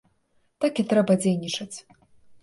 [0.63, 1.77] Так трэба і дзейнічаць.